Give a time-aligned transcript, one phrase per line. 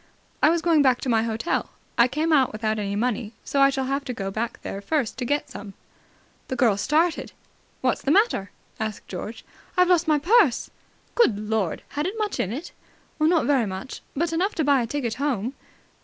[0.41, 1.69] "I was going back to my hotel.
[1.95, 5.25] I came out without any money, so I shall have to go there first to
[5.25, 5.75] get some."
[6.47, 7.33] The girl started.
[7.81, 9.45] "What's the matter?" asked George.
[9.77, 10.71] "I've lost my purse!"
[11.13, 11.83] "Good Lord!
[11.89, 12.71] Had it much in it?"
[13.19, 14.01] "Not very much.
[14.15, 15.53] But enough to buy a ticket home."